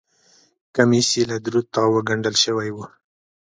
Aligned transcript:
کمیس 0.75 1.07
یې 1.17 1.23
له 1.31 1.37
درو 1.45 1.61
تاوو 1.73 2.05
ګنډل 2.07 2.35
شوی 2.43 2.69
و. 2.73 2.77